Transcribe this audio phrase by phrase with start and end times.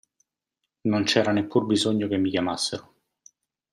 [0.87, 2.95] Non c'era neppur bisogno che mi chiamassero.